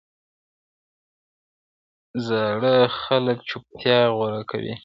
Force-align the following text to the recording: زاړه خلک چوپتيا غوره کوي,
زاړه 2.27 2.75
خلک 3.01 3.37
چوپتيا 3.49 3.99
غوره 4.15 4.41
کوي, 4.51 4.73